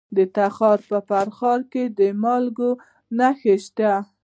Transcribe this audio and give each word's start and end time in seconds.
د 0.15 0.19
تخار 0.35 0.79
په 0.89 0.97
فرخار 1.07 1.59
کې 1.71 1.83
د 1.97 1.99
مالګې 2.21 2.71
نښې 3.17 3.55
شته. 3.65 3.91